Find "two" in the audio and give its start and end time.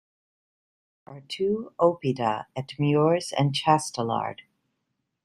1.21-1.73